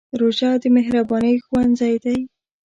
روژه 0.19 0.51
د 0.61 0.63
مهربانۍ 0.77 1.35
ښوونځی 1.45 1.93
دی. 2.03 2.17